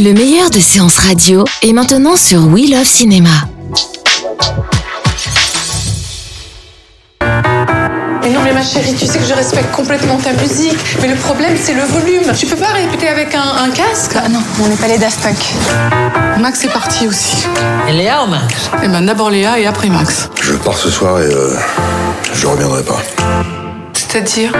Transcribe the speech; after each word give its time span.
Le 0.00 0.12
meilleur 0.12 0.48
de 0.50 0.60
séances 0.60 0.96
radio 0.96 1.44
est 1.60 1.72
maintenant 1.72 2.14
sur 2.14 2.46
We 2.46 2.70
Love 2.70 2.84
Cinéma. 2.84 3.30
Mais 7.20 8.30
non 8.30 8.42
mais 8.44 8.52
ma 8.52 8.62
chérie, 8.62 8.94
tu 8.94 9.06
sais 9.06 9.18
que 9.18 9.24
je 9.28 9.34
respecte 9.34 9.72
complètement 9.72 10.18
ta 10.18 10.34
musique, 10.34 10.78
mais 11.02 11.08
le 11.08 11.16
problème 11.16 11.56
c'est 11.60 11.74
le 11.74 11.82
volume. 11.82 12.32
Tu 12.38 12.46
peux 12.46 12.54
pas 12.54 12.68
répéter 12.68 13.08
avec 13.08 13.34
un, 13.34 13.42
un 13.64 13.70
casque? 13.70 14.12
Ah 14.14 14.28
non, 14.28 14.38
on 14.62 14.68
n'est 14.68 14.76
pas 14.76 14.86
les 14.86 14.98
Daft 14.98 15.20
Punk. 15.20 15.36
Max 16.38 16.62
est 16.62 16.72
parti 16.72 17.08
aussi. 17.08 17.48
Et 17.88 17.92
Léa 17.92 18.22
ou 18.22 18.28
Max? 18.28 18.54
Eh 18.84 18.86
ben 18.86 19.04
d'abord 19.04 19.30
Léa 19.30 19.58
et 19.58 19.66
après 19.66 19.88
Max. 19.88 20.30
Je 20.40 20.52
pars 20.52 20.78
ce 20.78 20.92
soir 20.92 21.20
et 21.20 21.24
euh, 21.24 21.56
je 22.34 22.46
reviendrai 22.46 22.84
pas. 22.84 23.02
C'est-à-dire? 23.94 24.52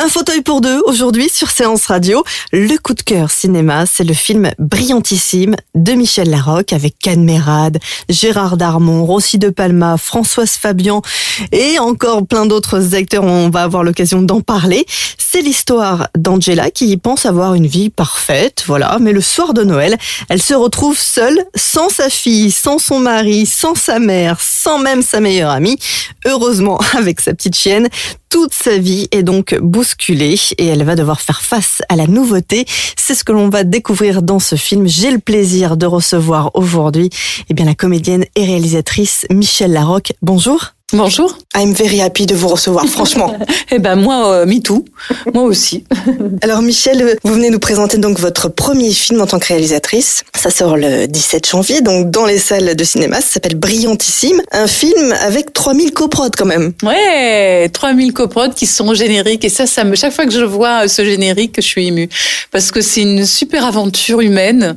Un 0.00 0.08
fauteuil 0.08 0.42
pour 0.42 0.60
deux 0.60 0.80
aujourd'hui 0.86 1.28
sur 1.28 1.50
Séance 1.50 1.86
Radio. 1.86 2.22
Le 2.52 2.76
coup 2.78 2.94
de 2.94 3.02
cœur 3.02 3.32
cinéma, 3.32 3.84
c'est 3.84 4.04
le 4.04 4.14
film 4.14 4.52
Brillantissime 4.60 5.56
de 5.74 5.92
Michel 5.94 6.30
Larocque 6.30 6.72
avec 6.72 6.94
Can 7.02 7.16
Mérade, 7.16 7.78
Gérard 8.08 8.56
Darmon, 8.56 9.04
Rossi 9.04 9.38
de 9.38 9.50
Palma, 9.50 9.96
Françoise 9.96 10.52
Fabian 10.52 11.02
et 11.50 11.80
encore 11.80 12.24
plein 12.24 12.46
d'autres 12.46 12.94
acteurs. 12.94 13.24
On 13.24 13.50
va 13.50 13.64
avoir 13.64 13.82
l'occasion 13.82 14.22
d'en 14.22 14.40
parler. 14.40 14.86
C'est 15.18 15.40
l'histoire 15.42 16.06
d'Angela 16.16 16.70
qui 16.70 16.96
pense 16.96 17.26
avoir 17.26 17.54
une 17.54 17.66
vie 17.66 17.90
parfaite, 17.90 18.62
voilà. 18.68 18.98
Mais 19.00 19.12
le 19.12 19.20
soir 19.20 19.52
de 19.52 19.64
Noël, 19.64 19.98
elle 20.28 20.40
se 20.40 20.54
retrouve 20.54 20.96
seule, 20.96 21.44
sans 21.56 21.88
sa 21.88 22.08
fille, 22.08 22.52
sans 22.52 22.78
son 22.78 23.00
mari, 23.00 23.46
sans 23.46 23.74
sa 23.74 23.98
mère, 23.98 24.40
sans 24.40 24.78
même 24.78 25.02
sa 25.02 25.18
meilleure 25.18 25.50
amie. 25.50 25.76
Heureusement, 26.24 26.80
avec 26.96 27.20
sa 27.20 27.34
petite 27.34 27.56
chienne, 27.56 27.88
toute 28.28 28.52
sa 28.54 28.78
vie 28.78 29.08
est 29.10 29.22
donc 29.22 29.56
bousculée 29.60 30.36
et 30.58 30.66
elle 30.66 30.84
va 30.84 30.96
devoir 30.96 31.20
faire 31.20 31.42
face 31.42 31.82
à 31.88 31.96
la 31.96 32.06
nouveauté. 32.06 32.64
C'est 32.96 33.14
ce 33.14 33.24
que 33.24 33.32
l'on 33.32 33.48
va 33.48 33.64
découvrir 33.64 34.22
dans 34.22 34.38
ce 34.38 34.56
film. 34.56 34.86
J'ai 34.86 35.10
le 35.10 35.18
plaisir 35.18 35.76
de 35.76 35.86
recevoir 35.86 36.50
aujourd'hui, 36.54 37.10
eh 37.48 37.54
bien, 37.54 37.64
la 37.64 37.74
comédienne 37.74 38.24
et 38.36 38.44
réalisatrice 38.44 39.26
Michelle 39.30 39.72
Larocque. 39.72 40.12
Bonjour. 40.22 40.77
Bonjour. 40.94 41.36
I'm 41.54 41.74
very 41.74 42.00
happy 42.00 42.24
de 42.24 42.34
vous 42.34 42.48
recevoir, 42.48 42.86
franchement. 42.88 43.36
Eh 43.70 43.78
ben 43.78 43.94
moi, 43.94 44.32
euh, 44.32 44.46
me 44.46 44.58
too. 44.62 44.86
Moi 45.34 45.42
aussi. 45.42 45.84
Alors 46.42 46.62
Michel, 46.62 47.18
vous 47.24 47.34
venez 47.34 47.50
nous 47.50 47.58
présenter 47.58 47.98
donc 47.98 48.18
votre 48.18 48.48
premier 48.48 48.90
film 48.92 49.20
en 49.20 49.26
tant 49.26 49.38
que 49.38 49.48
réalisatrice. 49.48 50.24
Ça 50.34 50.48
sort 50.48 50.78
le 50.78 51.06
17 51.06 51.46
janvier, 51.46 51.82
donc 51.82 52.10
dans 52.10 52.24
les 52.24 52.38
salles 52.38 52.74
de 52.74 52.84
cinéma. 52.84 53.20
Ça 53.20 53.34
s'appelle 53.34 53.56
Brillantissime. 53.56 54.40
Un 54.50 54.66
film 54.66 55.12
avec 55.20 55.52
3000 55.52 55.92
coprods 55.92 56.30
quand 56.34 56.46
même. 56.46 56.72
Ouais, 56.82 57.68
3000 57.68 58.14
coprods 58.14 58.54
qui 58.56 58.64
sont 58.64 58.94
génériques 58.94 59.44
et 59.44 59.50
ça, 59.50 59.66
ça 59.66 59.84
me, 59.84 59.94
chaque 59.94 60.14
fois 60.14 60.24
que 60.24 60.32
je 60.32 60.44
vois 60.44 60.88
ce 60.88 61.04
générique, 61.04 61.56
je 61.56 61.66
suis 61.66 61.86
émue 61.88 62.08
parce 62.50 62.70
que 62.70 62.80
c'est 62.80 63.02
une 63.02 63.26
super 63.26 63.66
aventure 63.66 64.22
humaine. 64.22 64.74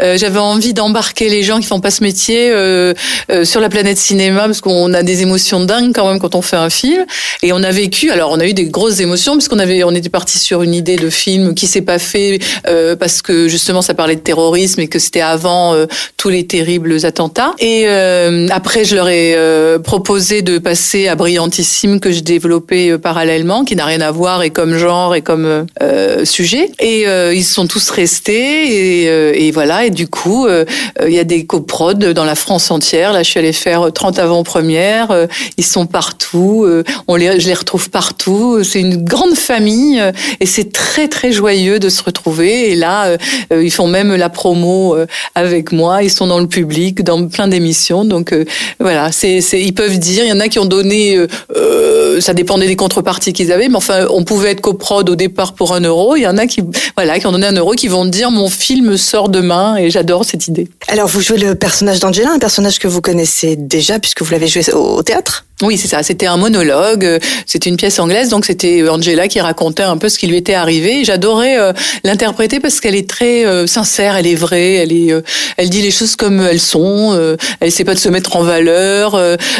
Euh, 0.00 0.18
J'avais 0.18 0.40
envie 0.40 0.74
d'embarquer 0.74 1.28
les 1.28 1.44
gens 1.44 1.60
qui 1.60 1.66
font 1.66 1.78
pas 1.80 1.92
ce 1.92 2.02
métier 2.02 2.50
euh, 2.50 2.94
euh, 3.30 3.44
sur 3.44 3.60
la 3.60 3.68
planète 3.68 3.98
cinéma 3.98 4.46
parce 4.46 4.60
qu'on 4.60 4.92
a 4.92 5.04
des 5.04 5.22
émotions 5.22 5.51
dingues 5.60 5.94
quand 5.94 6.08
même 6.08 6.18
quand 6.18 6.34
on 6.34 6.42
fait 6.42 6.56
un 6.56 6.70
film 6.70 7.04
et 7.42 7.52
on 7.52 7.62
a 7.62 7.70
vécu. 7.70 8.10
Alors 8.10 8.30
on 8.30 8.40
a 8.40 8.46
eu 8.46 8.54
des 8.54 8.66
grosses 8.66 9.00
émotions 9.00 9.34
parce 9.34 9.48
qu'on 9.48 9.58
avait, 9.58 9.84
on 9.84 9.94
était 9.94 10.08
parti 10.08 10.38
sur 10.38 10.62
une 10.62 10.74
idée 10.74 10.96
de 10.96 11.10
film 11.10 11.54
qui 11.54 11.66
s'est 11.66 11.82
pas 11.82 11.98
fait 11.98 12.38
euh, 12.66 12.96
parce 12.96 13.22
que 13.22 13.48
justement 13.48 13.82
ça 13.82 13.94
parlait 13.94 14.16
de 14.16 14.20
terrorisme 14.20 14.80
et 14.80 14.88
que 14.88 14.98
c'était 14.98 15.20
avant 15.20 15.74
euh, 15.74 15.86
tous 16.16 16.28
les 16.28 16.46
terribles 16.46 17.04
attentats. 17.04 17.52
Et 17.58 17.84
euh, 17.86 18.48
après 18.50 18.84
je 18.84 18.94
leur 18.94 19.08
ai 19.08 19.34
euh, 19.34 19.78
proposé 19.78 20.42
de 20.42 20.58
passer 20.58 21.08
à 21.08 21.14
Brillantissime 21.14 22.00
que 22.00 22.12
je 22.12 22.20
développais 22.20 22.90
euh, 22.90 22.98
parallèlement, 22.98 23.64
qui 23.64 23.76
n'a 23.76 23.84
rien 23.84 24.00
à 24.00 24.10
voir 24.10 24.42
et 24.42 24.50
comme 24.50 24.76
genre 24.76 25.14
et 25.14 25.22
comme 25.22 25.66
euh, 25.82 26.24
sujet. 26.24 26.70
Et 26.78 27.04
ils 27.34 27.44
sont 27.44 27.66
tous 27.66 27.90
restés 27.90 29.02
et, 29.02 29.46
et 29.46 29.50
voilà. 29.50 29.86
Et 29.86 29.90
du 29.90 30.06
coup, 30.06 30.46
il 30.48 31.12
y 31.12 31.18
a 31.18 31.24
des 31.24 31.44
coprods 31.46 31.94
dans 31.94 32.24
la 32.24 32.34
France 32.34 32.70
entière. 32.70 33.12
Là, 33.12 33.22
je 33.22 33.30
suis 33.30 33.38
allée 33.38 33.52
faire 33.52 33.92
30 33.92 34.18
avant-premières. 34.18 35.26
Ils 35.56 35.64
sont 35.64 35.86
partout. 35.86 36.64
euh, 36.64 36.84
On 37.08 37.16
les, 37.16 37.40
je 37.40 37.46
les 37.46 37.54
retrouve 37.54 37.90
partout. 37.90 38.62
C'est 38.64 38.80
une 38.80 39.04
grande 39.04 39.34
famille 39.34 40.00
euh, 40.00 40.12
et 40.40 40.46
c'est 40.46 40.72
très 40.72 41.08
très 41.08 41.32
joyeux 41.32 41.78
de 41.78 41.88
se 41.88 42.02
retrouver. 42.02 42.70
Et 42.72 42.74
là, 42.74 43.16
euh, 43.52 43.62
ils 43.62 43.70
font 43.70 43.86
même 43.86 44.14
la 44.14 44.28
promo 44.28 44.96
avec 45.34 45.72
moi. 45.72 46.02
Ils 46.02 46.10
sont 46.10 46.26
dans 46.26 46.38
le 46.40 46.46
public, 46.46 47.02
dans 47.02 47.26
plein 47.28 47.48
d'émissions. 47.48 48.04
Donc 48.04 48.34
voilà, 48.80 49.12
c'est, 49.12 49.40
ils 49.52 49.74
peuvent 49.74 49.98
dire. 49.98 50.24
Il 50.24 50.28
y 50.28 50.32
en 50.32 50.40
a 50.40 50.48
qui 50.48 50.58
ont 50.58 50.64
donné. 50.64 51.18
euh, 51.56 52.20
ça 52.20 52.34
dépendait 52.34 52.66
des 52.66 52.76
contreparties 52.76 53.32
qu'ils 53.32 53.52
avaient, 53.52 53.68
mais 53.68 53.76
enfin, 53.76 54.06
on 54.10 54.22
pouvait 54.24 54.50
être 54.50 54.60
coprod 54.60 55.08
au 55.08 55.16
départ 55.16 55.54
pour 55.54 55.74
un 55.74 55.80
euro. 55.80 56.16
Il 56.16 56.22
y 56.22 56.26
en 56.26 56.36
a 56.36 56.46
qui, 56.46 56.60
voilà, 56.94 57.18
qui 57.18 57.26
ont 57.26 57.32
donné 57.32 57.46
un 57.46 57.56
euro, 57.56 57.72
qui 57.72 57.88
vont 57.88 58.04
dire 58.04 58.30
mon 58.30 58.48
film 58.50 58.96
sort 58.96 59.28
demain. 59.28 59.76
Et 59.76 59.90
j'adore 59.90 60.24
cette 60.24 60.46
idée. 60.46 60.68
Alors 60.88 61.08
vous 61.08 61.20
jouez 61.20 61.38
le 61.38 61.54
personnage 61.54 62.00
d'Angela, 62.00 62.30
un 62.34 62.38
personnage 62.38 62.78
que 62.78 62.88
vous 62.88 63.00
connaissez 63.00 63.56
déjà 63.56 63.98
puisque 63.98 64.22
vous 64.22 64.32
l'avez 64.32 64.48
joué 64.48 64.62
au 64.74 65.02
théâtre? 65.02 65.31
autres. 65.32 65.51
Oui, 65.62 65.78
c'est 65.78 65.88
ça. 65.88 66.02
C'était 66.02 66.26
un 66.26 66.36
monologue. 66.36 67.18
C'était 67.46 67.70
une 67.70 67.76
pièce 67.76 67.98
anglaise, 67.98 68.28
donc 68.28 68.44
c'était 68.44 68.88
Angela 68.88 69.28
qui 69.28 69.40
racontait 69.40 69.82
un 69.82 69.96
peu 69.96 70.08
ce 70.08 70.18
qui 70.18 70.26
lui 70.26 70.36
était 70.36 70.54
arrivé. 70.54 71.04
J'adorais 71.04 71.58
euh, 71.58 71.72
l'interpréter 72.04 72.60
parce 72.60 72.80
qu'elle 72.80 72.94
est 72.94 73.08
très 73.08 73.46
euh, 73.46 73.66
sincère, 73.66 74.16
elle 74.16 74.26
est 74.26 74.34
vraie, 74.34 74.74
elle 74.74 74.92
est, 74.92 75.12
euh, 75.12 75.22
elle 75.56 75.70
dit 75.70 75.82
les 75.82 75.90
choses 75.90 76.16
comme 76.16 76.40
elles 76.40 76.60
sont. 76.60 77.36
elle 77.60 77.68
essaie 77.68 77.84
pas 77.84 77.94
de 77.94 77.98
se 77.98 78.08
mettre 78.08 78.36
en 78.36 78.42
valeur. 78.42 79.18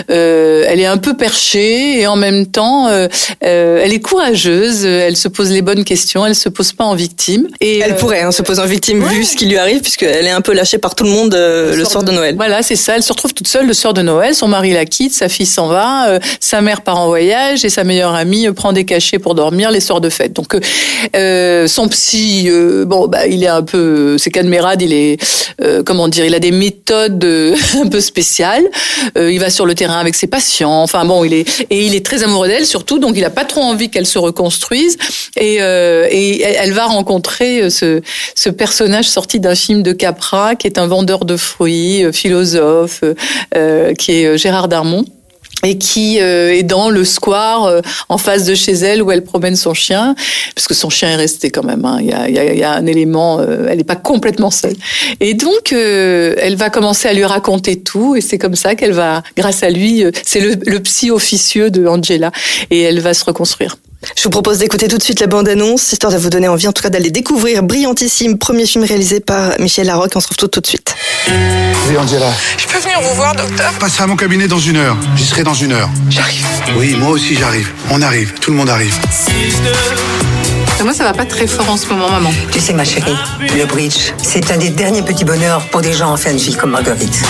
elle 0.08 0.80
est 0.80 0.86
un 0.86 0.96
peu 0.96 1.14
perchée 1.14 2.00
et 2.00 2.06
en 2.06 2.16
même 2.16 2.46
temps, 2.46 2.88
elle 3.40 3.92
est 3.92 4.00
courageuse. 4.00 4.84
Elle 4.84 5.16
se 5.16 5.28
pose 5.28 5.50
les 5.50 5.62
bonnes 5.62 5.84
questions. 5.84 6.26
Elle 6.26 6.34
se 6.34 6.48
pose 6.48 6.72
pas 6.72 6.84
en 6.84 6.94
victime. 6.94 7.48
Et 7.60 7.78
Elle 7.78 7.96
pourrait 7.96 8.22
hein, 8.22 8.32
se 8.32 8.42
poser 8.42 8.60
en 8.60 8.66
victime 8.66 9.04
vu 9.04 9.24
ce 9.24 9.36
qui 9.36 9.46
lui 9.46 9.56
arrive 9.56 9.80
puisqu'elle 9.80 10.26
est 10.26 10.30
un 10.30 10.40
peu 10.40 10.52
lâchée 10.52 10.78
par 10.78 10.94
tout 10.94 11.04
le 11.04 11.10
monde 11.10 11.34
euh, 11.34 11.76
le 11.76 11.84
soir 11.84 12.04
de 12.04 12.12
Noël. 12.12 12.34
Voilà, 12.36 12.62
c'est 12.62 12.76
ça. 12.76 12.96
Elle 12.96 13.02
se 13.02 13.12
retrouve 13.12 13.34
toute 13.34 13.48
seule 13.48 13.66
le 13.66 13.74
soir 13.74 13.94
de 13.94 14.02
Noël. 14.02 14.34
Son 14.34 14.48
mari 14.48 14.72
la 14.72 14.84
quitte, 14.84 15.12
sa 15.12 15.28
fille 15.28 15.46
s'en 15.46 15.68
va, 15.68 15.91
euh, 16.06 16.18
sa 16.40 16.60
mère 16.60 16.82
part 16.82 16.98
en 16.98 17.06
voyage 17.06 17.64
et 17.64 17.70
sa 17.70 17.84
meilleure 17.84 18.14
amie 18.14 18.46
euh, 18.46 18.52
prend 18.52 18.72
des 18.72 18.84
cachets 18.84 19.18
pour 19.18 19.34
dormir 19.34 19.70
les 19.70 19.80
soirs 19.80 20.00
de 20.00 20.08
fête. 20.08 20.32
Donc, 20.32 20.54
euh, 20.54 20.60
euh, 21.16 21.66
son 21.66 21.88
psy, 21.88 22.46
euh, 22.48 22.84
bon, 22.84 23.06
bah, 23.08 23.26
il 23.26 23.42
est 23.44 23.48
un 23.48 23.62
peu, 23.62 24.16
c'est 24.18 24.30
Cadmerade, 24.30 24.82
il 24.82 24.92
est, 24.92 25.18
euh, 25.60 25.82
comment 25.82 26.08
dire, 26.08 26.24
il 26.24 26.34
a 26.34 26.38
des 26.38 26.50
méthodes 26.50 27.24
un 27.82 27.88
peu 27.88 28.00
spéciales. 28.00 28.64
Il 29.16 29.38
va 29.38 29.50
sur 29.50 29.66
le 29.66 29.74
terrain 29.74 29.98
avec 29.98 30.14
ses 30.14 30.26
patients. 30.26 30.82
Enfin 30.82 31.04
bon, 31.04 31.24
il 31.24 31.34
est 31.34 31.66
et 31.70 31.86
il 31.86 31.94
est 31.94 32.04
très 32.04 32.22
amoureux 32.22 32.48
d'elle 32.48 32.66
surtout, 32.66 32.98
donc 32.98 33.16
il 33.16 33.24
a 33.24 33.30
pas 33.30 33.44
trop 33.44 33.62
envie 33.62 33.90
qu'elle 33.90 34.06
se 34.06 34.18
reconstruise. 34.18 34.96
Et, 35.36 35.56
et 35.56 36.42
elle 36.42 36.72
va 36.72 36.86
rencontrer 36.86 37.70
ce, 37.70 38.00
ce 38.34 38.50
personnage 38.50 39.08
sorti 39.08 39.40
d'un 39.40 39.54
film 39.54 39.82
de 39.82 39.92
Capra, 39.92 40.54
qui 40.54 40.66
est 40.66 40.78
un 40.78 40.86
vendeur 40.86 41.24
de 41.24 41.36
fruits, 41.36 42.04
philosophe, 42.12 43.02
qui 43.98 44.12
est 44.12 44.38
Gérard 44.38 44.68
Darmon 44.68 45.04
et 45.64 45.78
qui 45.78 46.20
euh, 46.20 46.52
est 46.52 46.62
dans 46.62 46.90
le 46.90 47.04
square 47.04 47.64
euh, 47.64 47.80
en 48.08 48.18
face 48.18 48.44
de 48.44 48.54
chez 48.54 48.72
elle 48.72 49.02
où 49.02 49.10
elle 49.10 49.24
promène 49.24 49.56
son 49.56 49.74
chien, 49.74 50.14
parce 50.54 50.66
que 50.66 50.74
son 50.74 50.90
chien 50.90 51.10
est 51.10 51.16
resté 51.16 51.50
quand 51.50 51.62
même. 51.62 51.84
hein. 51.84 51.98
Il, 52.00 52.08
y 52.08 52.12
a, 52.12 52.28
y 52.28 52.62
a, 52.62 52.72
un 52.72 52.86
élément, 52.86 53.38
euh, 53.40 53.68
elle 53.68 53.78
n'est 53.78 53.84
pas 53.84 53.96
complètement 53.96 54.50
seule. 54.50 54.76
Et 55.20 55.34
donc, 55.34 55.72
elle 55.72 56.56
va 56.56 56.70
commencer 56.70 57.08
à 57.08 57.12
lui 57.12 57.24
raconter 57.24 57.80
tout, 57.80 58.16
et 58.16 58.20
c'est 58.20 58.38
comme 58.38 58.56
ça 58.56 58.74
qu'elle 58.74 58.92
va, 58.92 59.22
grâce 59.36 59.62
à 59.62 59.70
lui, 59.70 60.04
c'est 60.24 60.40
le, 60.40 60.56
le 60.66 60.80
psy 60.80 61.10
officieux 61.10 61.70
de 61.70 61.86
Angela, 61.86 62.32
et 62.70 62.82
elle 62.82 63.00
va 63.00 63.14
se 63.14 63.24
reconstruire. 63.24 63.76
Je 64.16 64.24
vous 64.24 64.30
propose 64.30 64.58
d'écouter 64.58 64.88
tout 64.88 64.98
de 64.98 65.02
suite 65.02 65.20
la 65.20 65.26
bande-annonce, 65.28 65.92
histoire 65.92 66.12
de 66.12 66.18
vous 66.18 66.28
donner 66.30 66.48
envie 66.48 66.66
en 66.66 66.72
tout 66.72 66.82
cas 66.82 66.90
d'aller 66.90 67.10
découvrir 67.10 67.62
Brillantissime, 67.62 68.36
premier 68.36 68.66
film 68.66 68.84
réalisé 68.84 69.20
par 69.20 69.52
Michel 69.60 69.86
Larocque. 69.86 70.12
On 70.16 70.20
se 70.20 70.28
retrouve 70.28 70.48
tout, 70.48 70.48
tout 70.48 70.60
de 70.60 70.66
suite. 70.66 70.94
Oui, 71.28 71.96
Angela. 71.96 72.30
Je 72.58 72.66
peux 72.66 72.78
venir 72.78 73.00
vous 73.00 73.14
voir, 73.14 73.34
docteur? 73.36 73.72
Passez 73.78 74.02
à 74.02 74.06
mon 74.06 74.16
cabinet 74.16 74.48
dans 74.48 74.58
une 74.58 74.76
heure. 74.76 74.96
J'y 75.16 75.24
serai 75.24 75.44
dans 75.44 75.54
une 75.54 75.72
heure. 75.72 75.88
J'arrive. 76.10 76.44
Oui, 76.76 76.94
moi 76.96 77.10
aussi 77.10 77.36
j'arrive. 77.36 77.70
On 77.90 78.02
arrive. 78.02 78.32
Tout 78.40 78.50
le 78.50 78.56
monde 78.56 78.70
arrive. 78.70 78.94
Moi, 80.82 80.92
ça 80.94 81.04
va 81.04 81.12
pas 81.12 81.24
très 81.24 81.46
fort 81.46 81.70
en 81.70 81.76
ce 81.76 81.86
moment, 81.86 82.10
maman. 82.10 82.32
Tu 82.50 82.58
sais, 82.58 82.72
ma 82.72 82.84
chérie, 82.84 83.14
le 83.56 83.66
bridge, 83.66 84.12
c'est 84.20 84.50
un 84.50 84.56
des 84.56 84.70
derniers 84.70 85.02
petits 85.02 85.24
bonheurs 85.24 85.64
pour 85.68 85.80
des 85.80 85.92
gens 85.92 86.10
en 86.10 86.16
fin 86.16 86.32
de 86.32 86.38
vie 86.38 86.56
comme 86.56 86.70
Marguerite. 86.70 87.22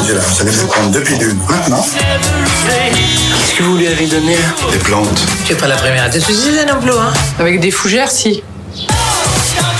Angela, 0.00 0.20
vous 0.20 0.40
allez 0.42 0.50
vous 0.50 0.66
prendre 0.66 0.90
deux 0.90 1.02
pilules. 1.02 1.36
Maintenant, 1.48 1.84
Qu'est-ce 2.66 3.54
que 3.58 3.62
vous 3.62 3.76
lui 3.76 3.86
avez 3.86 4.06
donné 4.06 4.34
là 4.34 4.70
des 4.72 4.78
plantes. 4.78 5.20
Tu 5.44 5.52
es 5.52 5.56
pas 5.56 5.66
la 5.66 5.76
première 5.76 6.04
à 6.04 6.08
te 6.08 6.18
suicider 6.18 6.64
non 6.66 6.80
plus, 6.80 6.92
hein 6.92 7.12
Avec 7.38 7.60
des 7.60 7.70
fougères, 7.70 8.10
si. 8.10 8.42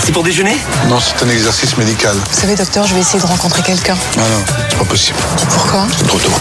C'est 0.04 0.12
pour 0.12 0.22
déjeuner 0.22 0.56
Non, 0.88 0.98
c'est 1.00 1.24
un 1.24 1.30
exercice 1.30 1.76
médical. 1.76 2.14
Vous 2.16 2.40
savez, 2.40 2.54
docteur, 2.54 2.86
je 2.86 2.94
vais 2.94 3.00
essayer 3.00 3.20
de 3.20 3.26
rencontrer 3.26 3.62
quelqu'un. 3.62 3.96
Ah 4.16 4.20
non, 4.20 4.44
c'est 4.68 4.78
pas 4.78 4.84
possible. 4.84 5.18
Pourquoi 5.50 5.86
C'est 5.96 6.06
trop 6.06 6.18
tôt. 6.18 6.32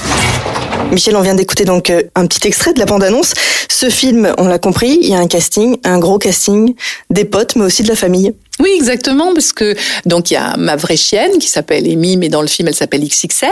Michel, 0.91 1.15
on 1.15 1.21
vient 1.21 1.35
d'écouter 1.35 1.65
donc 1.65 1.89
euh, 1.89 2.01
un 2.15 2.25
petit 2.25 2.47
extrait 2.47 2.73
de 2.73 2.79
la 2.79 2.85
bande-annonce. 2.85 3.33
Ce 3.69 3.89
film, 3.89 4.33
on 4.37 4.47
l'a 4.47 4.59
compris, 4.59 4.97
il 5.01 5.09
y 5.09 5.13
a 5.15 5.19
un 5.19 5.27
casting, 5.27 5.77
un 5.85 5.99
gros 5.99 6.17
casting, 6.17 6.73
des 7.09 7.25
potes, 7.25 7.55
mais 7.55 7.65
aussi 7.65 7.83
de 7.83 7.89
la 7.89 7.95
famille. 7.95 8.33
Oui, 8.59 8.71
exactement, 8.75 9.33
parce 9.33 9.53
que 9.53 9.73
donc 10.05 10.31
il 10.31 10.33
y 10.33 10.37
a 10.37 10.57
ma 10.57 10.75
vraie 10.75 10.97
chienne 10.97 11.37
qui 11.39 11.47
s'appelle 11.47 11.89
Amy, 11.89 12.17
mais 12.17 12.27
dans 12.27 12.41
le 12.41 12.47
film 12.47 12.67
elle 12.67 12.75
s'appelle 12.75 13.01
XXL, 13.01 13.49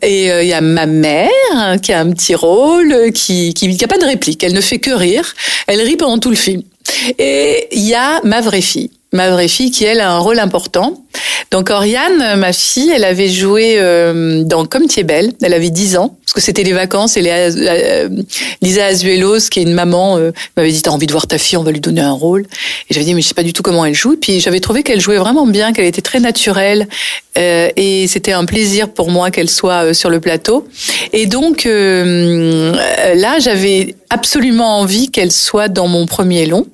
et 0.00 0.30
euh, 0.32 0.42
il 0.42 0.48
y 0.48 0.54
a 0.54 0.62
ma 0.62 0.86
mère 0.86 1.28
hein, 1.54 1.76
qui 1.78 1.92
a 1.92 2.00
un 2.00 2.10
petit 2.12 2.34
rôle, 2.34 2.92
euh, 2.92 3.10
qui 3.10 3.52
qui, 3.52 3.76
qui 3.76 3.84
a 3.84 3.88
pas 3.88 3.98
de 3.98 4.06
réplique, 4.06 4.42
elle 4.42 4.54
ne 4.54 4.60
fait 4.62 4.78
que 4.78 4.90
rire, 4.90 5.34
elle 5.66 5.80
rit 5.82 5.96
pendant 5.96 6.18
tout 6.18 6.30
le 6.30 6.36
film. 6.36 6.62
Et 7.18 7.68
il 7.72 7.82
y 7.86 7.94
a 7.94 8.20
ma 8.24 8.40
vraie 8.40 8.62
fille, 8.62 8.90
ma 9.12 9.30
vraie 9.30 9.48
fille 9.48 9.70
qui 9.70 9.84
elle 9.84 10.00
a 10.00 10.10
un 10.10 10.18
rôle 10.18 10.38
important. 10.38 11.01
Donc 11.52 11.68
Oriane, 11.68 12.38
ma 12.38 12.54
fille, 12.54 12.90
elle 12.94 13.04
avait 13.04 13.28
joué 13.28 13.74
euh, 13.76 14.42
dans 14.42 14.64
Comme 14.64 14.86
tu 14.86 15.00
es 15.00 15.02
belle, 15.02 15.32
elle 15.42 15.52
avait 15.52 15.68
10 15.68 15.98
ans, 15.98 16.16
parce 16.24 16.32
que 16.32 16.40
c'était 16.40 16.62
les 16.62 16.72
vacances, 16.72 17.18
et 17.18 17.24
euh, 17.26 18.08
Lisa 18.62 18.86
Azuelos, 18.86 19.50
qui 19.50 19.60
est 19.60 19.62
une 19.64 19.74
maman, 19.74 20.16
euh, 20.16 20.32
m'avait 20.56 20.72
dit, 20.72 20.80
t'as 20.80 20.90
envie 20.90 21.06
de 21.06 21.12
voir 21.12 21.26
ta 21.26 21.36
fille, 21.36 21.58
on 21.58 21.62
va 21.62 21.70
lui 21.70 21.80
donner 21.80 22.00
un 22.00 22.12
rôle. 22.12 22.46
Et 22.88 22.94
j'avais 22.94 23.04
dit, 23.04 23.14
mais 23.14 23.20
je 23.20 23.28
sais 23.28 23.34
pas 23.34 23.42
du 23.42 23.52
tout 23.52 23.62
comment 23.62 23.84
elle 23.84 23.94
joue. 23.94 24.16
Puis 24.16 24.40
j'avais 24.40 24.60
trouvé 24.60 24.82
qu'elle 24.82 25.00
jouait 25.00 25.18
vraiment 25.18 25.46
bien, 25.46 25.74
qu'elle 25.74 25.84
était 25.84 26.00
très 26.00 26.20
naturelle, 26.20 26.88
et 27.36 28.06
c'était 28.08 28.32
un 28.32 28.44
plaisir 28.44 28.88
pour 28.90 29.10
moi 29.10 29.30
qu'elle 29.30 29.48
soit 29.48 29.94
sur 29.94 30.10
le 30.10 30.20
plateau. 30.20 30.66
Et 31.12 31.26
donc 31.26 31.64
là, 31.64 33.38
j'avais 33.40 33.94
absolument 34.10 34.80
envie 34.80 35.10
qu'elle 35.10 35.32
soit 35.32 35.68
dans 35.68 35.88
mon 35.88 36.06
premier 36.06 36.46
long, 36.46 36.66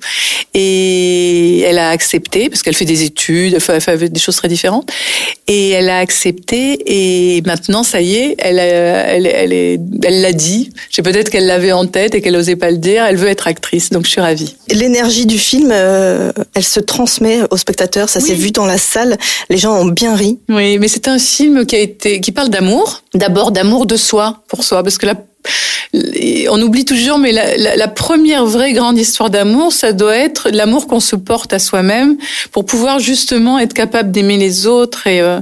et 0.53 1.61
elle 1.61 1.79
a 1.79 1.89
accepté 1.89 2.49
parce 2.49 2.61
qu'elle 2.61 2.75
fait 2.75 2.85
des 2.85 3.03
études, 3.03 3.55
elle 3.55 3.81
fait 3.81 4.09
des 4.09 4.19
choses 4.19 4.28
très 4.35 4.47
différentes, 4.47 4.89
et 5.47 5.69
elle 5.71 5.89
a 5.89 5.99
accepté. 5.99 6.77
Et 7.37 7.41
maintenant, 7.45 7.83
ça 7.83 8.01
y 8.01 8.15
est, 8.15 8.35
elle, 8.39 8.59
a- 8.59 8.63
elle, 8.63 9.25
elle 9.27 9.53
est, 9.53 9.79
elle 10.03 10.21
l'a 10.21 10.31
dit. 10.33 10.69
J'ai 10.89 11.01
peut-être 11.01 11.29
qu'elle 11.29 11.45
l'avait 11.45 11.71
en 11.71 11.85
tête 11.85 12.15
et 12.15 12.21
qu'elle 12.21 12.35
osait 12.35 12.55
pas 12.55 12.71
le 12.71 12.77
dire. 12.77 13.05
Elle 13.05 13.17
veut 13.17 13.27
être 13.27 13.47
actrice, 13.47 13.89
donc 13.89 14.05
je 14.05 14.11
suis 14.11 14.21
ravie. 14.21 14.55
L'énergie 14.69 15.25
du 15.25 15.37
film, 15.37 15.69
euh, 15.71 16.31
elle 16.55 16.63
se 16.63 16.79
transmet 16.79 17.39
aux 17.51 17.57
spectateurs. 17.57 18.09
Ça 18.09 18.19
Oui. 18.19 18.27
s'est 18.27 18.35
vu 18.35 18.51
dans 18.51 18.65
la 18.65 18.77
salle. 18.77 19.17
Les 19.49 19.57
gens 19.57 19.73
ont 19.79 19.85
bien 19.85 20.15
ri. 20.15 20.39
Oui, 20.49 20.77
mais 20.77 20.87
c'est 20.87 21.07
un 21.07 21.19
film 21.19 21.65
qui 21.65 21.75
a 21.75 21.79
été, 21.79 22.21
qui 22.21 22.31
parle 22.31 22.49
d'amour. 22.49 23.03
D'abord 23.13 23.51
d'amour 23.51 23.85
de 23.85 23.95
soi, 23.97 24.43
pour 24.47 24.63
soi, 24.63 24.83
parce 24.83 24.97
que 24.97 25.05
là, 25.05 25.15
on 26.51 26.61
oublie 26.61 26.85
toujours, 26.85 27.17
mais 27.17 27.31
la, 27.31 27.57
la- 27.75 27.87
première 27.87 28.45
vraie 28.45 28.73
grande 28.73 28.97
histoire 28.97 29.29
d'amour, 29.29 29.73
ça 29.73 29.91
doit 29.93 30.15
être 30.15 30.49
l'amour 30.51 30.87
qu'on 30.87 30.99
se 30.99 31.15
porte 31.15 31.53
à 31.53 31.59
soi-même 31.59 32.17
pour 32.51 32.65
pouvoir 32.65 32.99
justement 32.99 33.57
être 33.59 33.73
capable 33.73 34.11
d'aimer 34.11 34.37
les 34.37 34.67
autres 34.67 35.07
et 35.07 35.21
euh, 35.21 35.39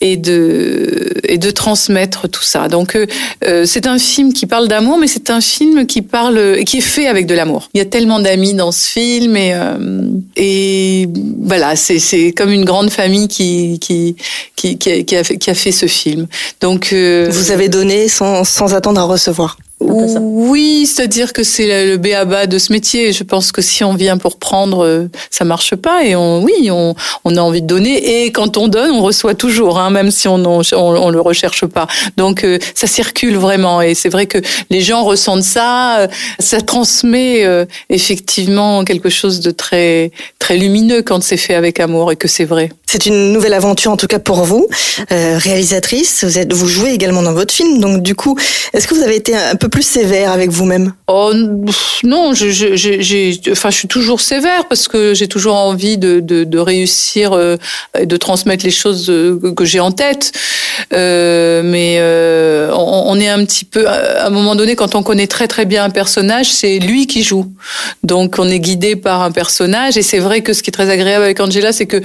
et 0.00 0.16
de 0.16 1.12
et 1.24 1.38
de 1.38 1.50
transmettre 1.50 2.28
tout 2.28 2.42
ça. 2.42 2.68
Donc 2.68 2.96
euh, 2.96 3.06
euh, 3.44 3.64
c'est 3.66 3.86
un 3.86 3.98
film 3.98 4.32
qui 4.32 4.46
parle 4.46 4.68
d'amour, 4.68 4.98
mais 4.98 5.06
c'est 5.06 5.30
un 5.30 5.40
film 5.40 5.86
qui 5.86 6.02
parle 6.02 6.64
qui 6.64 6.78
est 6.78 6.88
fait 6.94 7.06
avec 7.06 7.26
de 7.26 7.34
l'amour. 7.34 7.68
Il 7.74 7.78
y 7.78 7.80
a 7.80 7.86
tellement 7.86 8.20
d'amis 8.20 8.54
dans 8.54 8.72
ce 8.72 8.86
film 8.88 9.36
et 9.36 9.54
euh, 9.54 9.76
et 10.36 11.08
voilà, 11.40 11.76
c'est 11.76 11.98
c'est 11.98 12.32
comme 12.32 12.50
une 12.50 12.64
grande 12.64 12.90
famille 12.90 13.28
qui 13.28 13.78
qui 13.80 14.16
qui 14.56 14.78
qui 14.78 15.16
a, 15.16 15.24
fait, 15.24 15.38
qui 15.38 15.50
a 15.50 15.54
fait 15.54 15.72
ce 15.72 15.86
film. 15.86 16.26
Donc 16.60 16.92
euh, 16.92 17.28
Vous 17.30 17.50
avez 17.50 17.68
donné 17.68 18.08
sans, 18.08 18.44
sans 18.44 18.74
attendre 18.74 19.00
à 19.00 19.04
recevoir. 19.04 19.58
Oui, 20.20 20.86
c'est-à-dire 20.86 21.32
que 21.32 21.42
c'est 21.42 21.86
le 21.86 21.96
béaba 21.96 22.46
de 22.46 22.58
ce 22.58 22.72
métier. 22.72 23.12
Je 23.12 23.24
pense 23.24 23.52
que 23.52 23.62
si 23.62 23.84
on 23.84 23.94
vient 23.94 24.18
pour 24.18 24.38
prendre, 24.38 24.84
euh, 24.84 25.08
ça 25.30 25.44
marche 25.44 25.74
pas. 25.76 26.04
Et 26.04 26.16
on, 26.16 26.42
oui, 26.42 26.70
on, 26.70 26.94
on 27.24 27.36
a 27.36 27.40
envie 27.40 27.62
de 27.62 27.66
donner. 27.66 28.24
Et 28.24 28.32
quand 28.32 28.56
on 28.56 28.68
donne, 28.68 28.90
on 28.92 29.02
reçoit 29.02 29.34
toujours, 29.34 29.78
hein, 29.78 29.90
même 29.90 30.10
si 30.10 30.28
on 30.28 30.34
on, 30.44 30.62
on 30.74 31.10
le 31.10 31.20
recherche 31.20 31.64
pas. 31.66 31.86
Donc 32.16 32.44
euh, 32.44 32.58
ça 32.74 32.86
circule 32.86 33.36
vraiment. 33.36 33.80
Et 33.82 33.94
c'est 33.94 34.08
vrai 34.08 34.26
que 34.26 34.38
les 34.70 34.80
gens 34.80 35.04
ressentent 35.04 35.42
ça. 35.42 36.00
euh, 36.00 36.08
Ça 36.38 36.60
transmet 36.60 37.44
euh, 37.44 37.64
effectivement 37.90 38.84
quelque 38.84 39.08
chose 39.10 39.40
de 39.40 39.50
très 39.50 40.10
très 40.38 40.56
lumineux 40.58 41.02
quand 41.02 41.22
c'est 41.22 41.36
fait 41.38 41.54
avec 41.54 41.80
amour 41.80 42.12
et 42.12 42.16
que 42.16 42.28
c'est 42.28 42.44
vrai. 42.44 42.70
C'est 42.86 43.06
une 43.06 43.32
nouvelle 43.32 43.54
aventure 43.54 43.90
en 43.90 43.96
tout 43.96 44.06
cas 44.06 44.18
pour 44.18 44.44
vous, 44.44 44.68
euh, 45.10 45.38
réalisatrice. 45.38 46.22
Vous 46.24 46.38
êtes, 46.38 46.52
vous 46.52 46.68
jouez 46.68 46.90
également 46.92 47.22
dans 47.22 47.32
votre 47.32 47.52
film. 47.52 47.80
Donc 47.80 48.02
du 48.02 48.14
coup, 48.14 48.36
est-ce 48.72 48.86
que 48.86 48.94
vous 48.94 49.02
avez 49.02 49.16
été 49.16 49.34
un 49.34 49.56
peu 49.56 49.68
plus 49.74 49.82
sévère 49.82 50.30
avec 50.30 50.50
vous-même 50.50 50.92
Oh 51.08 51.32
non, 52.04 52.32
je, 52.32 52.48
je, 52.48 52.76
j'ai, 52.76 53.40
enfin, 53.50 53.70
je 53.70 53.76
suis 53.76 53.88
toujours 53.88 54.20
sévère 54.20 54.68
parce 54.68 54.86
que 54.86 55.14
j'ai 55.14 55.26
toujours 55.26 55.56
envie 55.56 55.98
de, 55.98 56.20
de, 56.20 56.44
de 56.44 56.58
réussir 56.58 57.32
euh, 57.32 57.56
et 57.98 58.06
de 58.06 58.16
transmettre 58.16 58.64
les 58.64 58.70
choses 58.70 59.10
euh, 59.10 59.52
que, 59.56 59.64
j'ai 59.64 59.80
en 59.80 59.90
tête. 59.90 60.30
Euh, 60.92 61.62
mais 61.64 61.96
euh, 61.98 62.72
on, 62.72 63.18
est 63.18 63.28
un 63.28 63.44
petit 63.44 63.64
peu, 63.64 63.88
à 63.88 64.26
un 64.26 64.30
moment 64.30 64.54
donné, 64.54 64.76
quand 64.76 64.94
on 64.94 65.02
connaît 65.02 65.26
très 65.26 65.48
très 65.48 65.64
bien 65.64 65.82
un 65.82 65.90
personnage, 65.90 66.52
c'est 66.52 66.78
lui 66.78 67.08
qui 67.08 67.24
joue. 67.24 67.46
Donc 68.04 68.36
on 68.38 68.48
est 68.48 68.60
guidé 68.60 68.94
par 68.94 69.22
un 69.22 69.32
personnage 69.32 69.96
et 69.96 70.02
c'est 70.02 70.20
vrai 70.20 70.42
que 70.42 70.52
ce 70.52 70.62
qui 70.62 70.70
est 70.70 70.72
très 70.72 70.88
agréable 70.88 71.24
avec 71.24 71.40
Angela, 71.40 71.72
c'est 71.72 71.86
que 71.86 72.00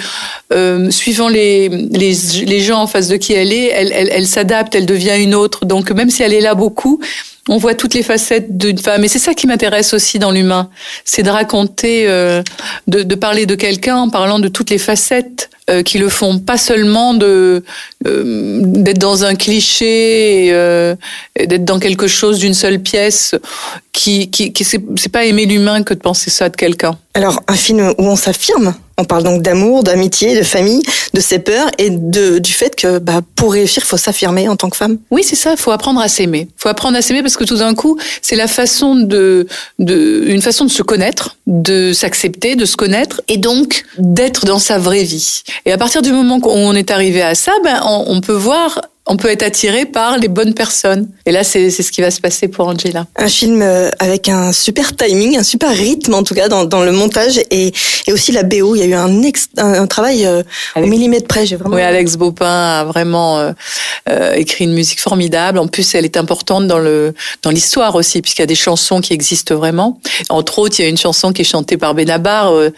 euh, 0.51 0.89
suivant 0.89 1.29
les, 1.29 1.69
les 1.69 2.61
gens 2.61 2.81
en 2.81 2.87
face 2.87 3.09
de 3.09 3.17
qui 3.17 3.33
elle 3.33 3.53
est, 3.53 3.67
elle, 3.67 4.09
elle 4.11 4.25
s'adapte, 4.25 4.73
elle 4.73 4.87
devient 4.87 5.17
une 5.19 5.35
autre. 5.35 5.65
Donc 5.65 5.91
même 5.91 6.09
si 6.09 6.23
elle 6.23 6.33
est 6.33 6.41
là 6.41 6.55
beaucoup, 6.55 6.99
on 7.49 7.57
voit 7.57 7.73
toutes 7.73 7.95
les 7.95 8.03
facettes 8.03 8.57
d'une 8.57 8.77
femme. 8.77 9.03
Et 9.03 9.07
c'est 9.07 9.19
ça 9.19 9.33
qui 9.33 9.47
m'intéresse 9.47 9.93
aussi 9.93 10.19
dans 10.19 10.31
l'humain, 10.31 10.69
c'est 11.03 11.23
de 11.23 11.29
raconter, 11.29 12.07
euh, 12.07 12.41
de, 12.87 13.15
parler 13.15 13.45
de 13.45 13.55
quelqu'un 13.55 13.97
en 13.97 14.09
parlant 14.09 14.39
de 14.39 14.47
toutes 14.47 14.69
les 14.69 14.77
facettes 14.77 15.49
euh, 15.69 15.81
qui 15.81 15.97
le 15.97 16.09
font, 16.09 16.39
pas 16.39 16.57
seulement 16.57 17.17
euh, 17.21 17.61
d'être 18.05 18.99
dans 18.99 19.25
un 19.25 19.35
cliché, 19.35 20.47
et, 20.47 21.47
d'être 21.47 21.65
dans 21.65 21.79
quelque 21.79 22.07
chose 22.07 22.39
d'une 22.39 22.53
seule 22.53 22.79
pièce. 22.79 23.35
Qui, 23.91 24.29
qui, 24.29 24.53
c'est 24.63 25.09
pas 25.09 25.25
aimer 25.25 25.45
l'humain 25.45 25.83
que 25.83 25.93
de 25.93 25.99
penser 25.99 26.29
ça 26.29 26.47
de 26.47 26.55
quelqu'un. 26.55 26.97
Alors 27.15 27.41
un 27.47 27.55
film 27.55 27.93
où 27.97 28.05
on 28.05 28.15
s'affirme. 28.15 28.73
On 28.97 29.03
parle 29.03 29.23
donc 29.23 29.41
d'amour, 29.41 29.83
d'amitié, 29.83 30.37
de 30.37 30.43
famille, 30.43 30.81
de 31.13 31.19
ses 31.19 31.39
peurs 31.39 31.69
et 31.77 31.89
de, 31.89 32.39
du 32.39 32.51
fait 32.51 32.75
que 32.75 32.99
bah, 32.99 33.21
pour 33.35 33.53
réussir, 33.53 33.83
faut 33.83 33.97
s'affirmer 33.97 34.47
en 34.47 34.55
tant 34.55 34.69
que 34.69 34.77
femme. 34.77 34.97
Oui, 35.11 35.23
c'est 35.23 35.35
ça. 35.35 35.55
Faut 35.57 35.71
apprendre 35.71 36.01
à 36.01 36.07
s'aimer. 36.07 36.47
Faut 36.57 36.69
apprendre 36.69 36.97
à 36.97 37.01
s'aimer 37.01 37.21
parce 37.21 37.37
que 37.37 37.43
tout 37.43 37.57
d'un 37.57 37.73
coup, 37.73 37.97
c'est 38.21 38.35
la 38.35 38.47
façon 38.47 38.95
de, 38.95 39.47
de, 39.79 40.23
une 40.27 40.41
façon 40.41 40.65
de 40.65 40.71
se 40.71 40.83
connaître, 40.83 41.37
de 41.47 41.93
s'accepter, 41.93 42.55
de 42.55 42.65
se 42.65 42.75
connaître, 42.75 43.21
et 43.27 43.37
donc 43.37 43.85
d'être 43.97 44.45
dans 44.45 44.59
sa 44.59 44.77
vraie 44.77 45.03
vie. 45.03 45.43
Et 45.65 45.71
à 45.71 45.77
partir 45.77 46.01
du 46.01 46.11
moment 46.11 46.37
où 46.37 46.49
on 46.49 46.73
est 46.73 46.91
arrivé 46.91 47.21
à 47.21 47.35
ça, 47.35 47.51
ben 47.63 47.81
on, 47.85 48.05
on 48.07 48.21
peut 48.21 48.33
voir. 48.33 48.81
On 49.11 49.17
peut 49.17 49.29
être 49.29 49.43
attiré 49.43 49.85
par 49.85 50.19
les 50.19 50.27
bonnes 50.27 50.53
personnes. 50.53 51.09
Et 51.25 51.31
là, 51.31 51.43
c'est 51.43 51.71
ce 51.71 51.91
qui 51.91 52.01
va 52.01 52.11
se 52.11 52.21
passer 52.21 52.47
pour 52.47 52.67
Angela. 52.67 53.07
Un 53.15 53.27
film 53.27 53.61
euh, 53.61 53.89
avec 53.99 54.29
un 54.29 54.53
super 54.53 54.95
timing, 54.95 55.37
un 55.37 55.43
super 55.43 55.71
rythme 55.71 56.13
en 56.13 56.23
tout 56.23 56.35
cas 56.35 56.47
dans, 56.47 56.65
dans 56.65 56.83
le 56.83 56.91
montage 56.91 57.39
et, 57.49 57.73
et 58.07 58.13
aussi 58.13 58.31
la 58.31 58.43
BO. 58.43 58.75
Il 58.75 58.79
y 58.79 58.83
a 58.83 58.85
eu 58.85 58.93
un, 58.93 59.23
ex, 59.23 59.49
un, 59.57 59.73
un 59.73 59.87
travail 59.87 60.25
euh, 60.25 60.43
au 60.75 60.85
millimètre 60.85 61.27
près. 61.27 61.45
J'ai 61.47 61.55
vraiment. 61.55 61.75
Oui, 61.75 61.81
Alex 61.81 62.17
Baupin 62.17 62.45
a 62.45 62.83
vraiment 62.85 63.39
euh, 63.39 63.51
euh, 64.09 64.33
écrit 64.33 64.65
une 64.65 64.73
musique 64.73 64.99
formidable. 64.99 65.59
En 65.59 65.67
plus, 65.67 65.93
elle 65.95 66.05
est 66.05 66.17
importante 66.17 66.67
dans 66.67 66.79
le 66.79 67.13
dans 67.43 67.51
l'histoire 67.51 67.95
aussi, 67.95 68.21
puisqu'il 68.21 68.41
y 68.41 68.43
a 68.43 68.47
des 68.47 68.55
chansons 68.55 69.01
qui 69.01 69.13
existent 69.13 69.55
vraiment. 69.55 69.99
Entre 70.29 70.59
autres, 70.59 70.79
il 70.79 70.83
y 70.83 70.85
a 70.85 70.89
une 70.89 70.97
chanson 70.97 71.31
qui 71.31 71.41
est 71.41 71.45
chantée 71.45 71.77
par 71.77 71.93
Benabar 71.93 72.53
euh, 72.53 72.69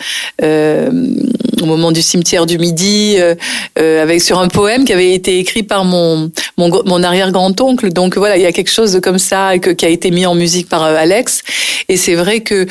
euh, 0.42 0.90
au 1.62 1.66
moment 1.66 1.92
du 1.92 2.02
cimetière 2.02 2.46
du 2.46 2.58
Midi, 2.58 3.16
euh, 3.20 3.36
euh, 3.80 4.02
avec 4.02 4.22
sur 4.22 4.40
un 4.40 4.48
poème 4.48 4.86
qui 4.86 4.94
avait 4.94 5.14
été 5.14 5.40
écrit 5.40 5.64
par 5.64 5.86
mon 5.86 6.32
mon, 6.58 6.70
mon 6.86 7.04
arrière-grand-oncle. 7.04 7.92
Donc 7.92 8.18
voilà, 8.18 8.38
il 8.38 8.44
y 8.44 8.46
a 8.46 8.52
quelque 8.52 8.72
chose 8.72 8.94
de 8.94 9.00
comme 9.00 9.20
ça 9.20 9.58
qui 9.58 9.86
a 9.86 9.90
été 9.90 10.12
mis 10.12 10.26
en 10.26 10.36
musique 10.36 10.70
par 10.70 10.84
euh, 10.84 10.96
Alex. 10.96 11.42
Et 11.90 11.98
c'est 11.98 12.16
vrai 12.16 12.42
que 12.42 12.68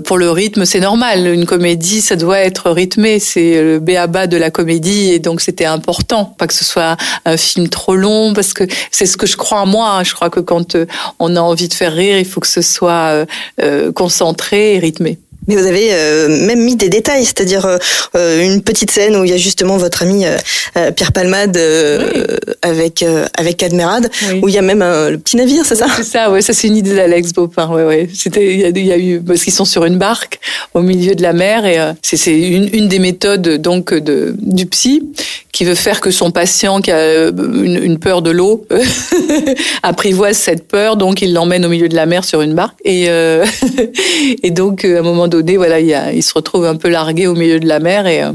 pour 0.00 0.16
le 0.16 0.30
rythme, 0.30 0.64
c'est 0.64 0.80
normal. 0.80 1.26
Une 1.26 1.44
comédie, 1.44 2.00
ça 2.00 2.16
doit 2.16 2.38
être 2.38 2.70
rythmé. 2.70 3.18
C'est 3.18 3.60
le 3.60 3.78
béaba 3.78 4.26
de 4.26 4.36
la 4.36 4.50
comédie, 4.50 5.12
et 5.12 5.18
donc 5.18 5.40
c'était 5.40 5.66
important, 5.66 6.24
pas 6.24 6.46
que 6.46 6.54
ce 6.54 6.64
soit 6.64 6.96
un 7.24 7.36
film 7.36 7.68
trop 7.68 7.94
long, 7.94 8.32
parce 8.32 8.54
que 8.54 8.64
c'est 8.90 9.06
ce 9.06 9.16
que 9.16 9.26
je 9.26 9.36
crois 9.36 9.66
moi. 9.66 10.02
Je 10.04 10.14
crois 10.14 10.30
que 10.30 10.40
quand 10.40 10.76
on 11.18 11.36
a 11.36 11.40
envie 11.40 11.68
de 11.68 11.74
faire 11.74 11.92
rire, 11.92 12.18
il 12.18 12.24
faut 12.24 12.40
que 12.40 12.46
ce 12.46 12.62
soit 12.62 13.26
concentré 13.94 14.76
et 14.76 14.78
rythmé. 14.78 15.18
Mais 15.46 15.56
vous 15.56 15.66
avez 15.66 15.88
euh, 15.92 16.28
même 16.46 16.60
mis 16.60 16.76
des 16.76 16.88
détails, 16.88 17.24
c'est-à-dire 17.24 17.66
euh, 17.66 17.76
euh, 18.16 18.42
une 18.42 18.62
petite 18.62 18.90
scène 18.90 19.16
où 19.16 19.24
il 19.24 19.30
y 19.30 19.34
a 19.34 19.36
justement 19.36 19.76
votre 19.76 20.02
ami 20.02 20.24
Pierre 20.96 21.12
Palmade 21.12 21.58
avec 22.62 23.04
avec 23.36 23.62
Admirade, 23.62 24.10
où 24.42 24.48
il 24.48 24.54
y 24.54 24.58
a 24.58 24.62
même 24.62 24.80
le 24.80 25.16
petit 25.16 25.36
navire, 25.36 25.64
c'est 25.64 25.76
ça? 25.76 25.86
C'est 25.96 26.04
ça, 26.04 26.30
ouais, 26.30 26.42
ça 26.42 26.52
c'est 26.52 26.68
une 26.68 26.76
idée 26.76 26.94
d'Alex 26.94 27.32
Bopin, 27.32 27.68
ouais, 27.68 27.84
ouais. 27.84 28.08
C'était, 28.12 28.54
il 28.54 28.60
y, 28.60 28.64
a, 28.64 28.68
y 28.68 28.92
a 28.92 28.98
eu 28.98 29.20
parce 29.20 29.42
qu'ils 29.44 29.52
sont 29.52 29.64
sur 29.64 29.84
une 29.84 29.98
barque 29.98 30.40
au 30.72 30.80
milieu 30.80 31.14
de 31.14 31.22
la 31.22 31.32
mer 31.32 31.66
et 31.66 31.78
c'est 32.02 32.16
c'est 32.16 32.38
une, 32.38 32.68
une 32.72 32.88
des 32.88 32.98
méthodes 32.98 33.60
donc 33.60 33.92
de 33.92 34.34
du 34.38 34.66
psy 34.66 35.02
qui 35.52 35.64
veut 35.64 35.76
faire 35.76 36.00
que 36.00 36.10
son 36.10 36.32
patient 36.32 36.80
qui 36.80 36.90
a 36.90 37.28
une, 37.28 37.78
une 37.80 37.98
peur 37.98 38.22
de 38.22 38.30
l'eau 38.30 38.66
apprivoise 39.82 40.36
cette 40.36 40.66
peur, 40.66 40.96
donc 40.96 41.22
il 41.22 41.32
l'emmène 41.32 41.64
au 41.64 41.68
milieu 41.68 41.88
de 41.88 41.94
la 41.94 42.06
mer 42.06 42.24
sur 42.24 42.42
une 42.42 42.54
barque 42.54 42.78
et 42.84 43.04
et 44.42 44.50
donc 44.50 44.84
à 44.84 44.98
un 44.98 45.02
moment 45.02 45.28
donné, 45.28 45.33
il, 45.40 46.14
il, 46.14 46.22
se 46.22 46.34
retrouve 46.34 46.64
un 46.66 46.76
peu 46.76 46.88
largué 46.88 47.26
au 47.26 47.34
milieu 47.34 47.60
de 47.60 47.66
la 47.66 47.80
mer 47.80 48.06
et, 48.06 48.22
euh, 48.22 48.32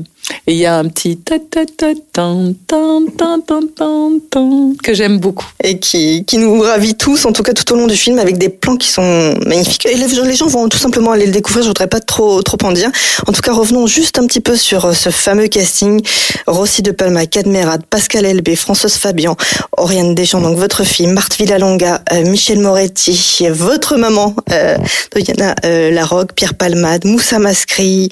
et 0.48 0.54
il 0.54 0.58
y 0.58 0.66
a 0.66 0.78
un 0.78 0.88
petit 0.88 1.18
ta 1.18 1.40
ta 1.40 1.66
ta 1.66 1.88
tan 2.14 2.54
tan 2.68 3.06
tan 3.18 3.42
tan 3.42 4.12
tan 4.32 4.74
que 4.84 4.94
j'aime 4.94 5.20
beaucoup. 5.20 5.48
Et 5.64 5.80
qui 5.80 6.26
qui 6.26 6.38
nous 6.38 6.62
ravit 6.62 6.96
tous 6.96 7.26
en 7.26 7.32
tout 7.32 7.44
cas 7.44 7.54
tout 7.54 7.72
au 7.74 7.76
long 7.76 7.88
du 7.88 7.96
film 7.96 8.20
avec 8.20 8.38
des 8.38 8.50
plans 8.50 8.78
qui 8.78 8.90
sont 8.90 9.36
magnifiques. 9.46 9.86
Et 9.86 9.96
les 9.96 10.36
gens 10.36 10.48
vont 10.48 10.68
tout 10.70 10.78
simplement 10.78 11.12
aller 11.12 11.26
le 11.26 11.32
découvrir 11.32 11.64
je 11.64 11.70
voudrais 11.70 11.88
pas 11.88 12.00
trop 12.00 12.42
trop 12.42 12.58
en 12.64 12.72
dire. 12.72 12.92
En 13.28 13.32
tout 13.32 13.42
cas 13.42 13.54
revenons 13.54 13.88
juste 13.88 14.20
un 14.20 14.26
petit 14.26 14.42
peu 14.42 14.56
sur 14.56 14.86
euh, 14.86 14.94
ce 14.94 15.10
fameux 15.10 15.48
casting. 15.48 16.02
Rossi 16.48 16.82
de 16.82 16.92
Palma 16.92 17.26
Cadmerade 17.26 17.84
Pascal 17.90 18.26
Elbé 18.26 18.56
Françoise 18.56 18.96
Fabian 18.96 19.36
Oriane 19.78 20.16
Deschamps 20.16 20.42
donc 20.42 20.58
votre 20.58 20.84
fille 20.84 21.08
Marthe 21.08 21.38
Villalonga 21.38 22.02
euh, 22.12 22.24
Michel 22.24 22.60
Moretti 22.60 23.46
votre 23.52 23.98
maman 23.98 24.36
euh, 24.52 24.78
Diana 25.16 25.56
euh, 25.66 25.92
Larocque 25.92 26.34
Pierre 26.34 26.56
Palmade 26.56 27.06
Moussa 27.06 27.40
Mascri 27.40 28.10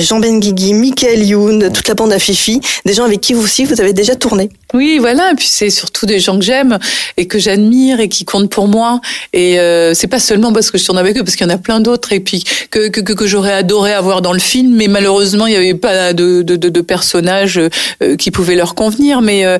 Jean 0.00 0.20
Benguigui 0.20 0.74
Michael 0.74 1.22
You 1.24 1.45
toute 1.72 1.88
la 1.88 1.94
bande 1.94 2.12
à 2.12 2.18
Fifi, 2.18 2.60
des 2.84 2.94
gens 2.94 3.04
avec 3.04 3.20
qui 3.20 3.34
vous 3.34 3.42
aussi 3.42 3.64
vous 3.64 3.80
avez 3.80 3.92
déjà 3.92 4.14
tourné. 4.14 4.50
Oui, 4.74 4.98
voilà. 4.98 5.32
Et 5.32 5.34
puis 5.34 5.48
c'est 5.50 5.70
surtout 5.70 6.06
des 6.06 6.20
gens 6.20 6.38
que 6.38 6.44
j'aime 6.44 6.78
et 7.16 7.26
que 7.26 7.38
j'admire 7.38 8.00
et 8.00 8.08
qui 8.08 8.24
comptent 8.24 8.50
pour 8.50 8.68
moi. 8.68 9.00
Et 9.32 9.58
euh, 9.58 9.94
c'est 9.94 10.06
pas 10.06 10.18
seulement 10.18 10.52
parce 10.52 10.70
que 10.70 10.78
je 10.78 10.84
tourne 10.84 10.98
avec 10.98 11.16
eux, 11.16 11.24
parce 11.24 11.36
qu'il 11.36 11.46
y 11.46 11.50
en 11.50 11.54
a 11.54 11.58
plein 11.58 11.80
d'autres 11.80 12.12
et 12.12 12.20
puis 12.20 12.44
que 12.70 12.88
que, 12.88 13.00
que, 13.00 13.26
j'aurais 13.26 13.52
adoré 13.52 13.92
avoir 13.92 14.22
dans 14.22 14.32
le 14.32 14.38
film, 14.38 14.74
mais 14.76 14.88
malheureusement 14.88 15.46
il 15.46 15.50
n'y 15.50 15.56
avait 15.56 15.74
pas 15.74 16.12
de, 16.12 16.42
de, 16.42 16.56
de, 16.56 16.68
de 16.68 16.80
personnages 16.80 17.60
euh, 18.02 18.16
qui 18.16 18.30
pouvaient 18.30 18.56
leur 18.56 18.74
convenir. 18.74 19.22
Mais 19.22 19.44
euh, 19.44 19.58